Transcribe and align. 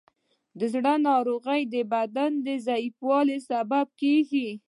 د 0.59 0.61
زړه 0.73 0.93
ناروغۍ 1.07 1.61
د 1.73 1.75
بدن 1.93 2.31
ضعیفوالی 2.67 3.37
سبب 3.49 3.87
کېږي. 4.01 4.49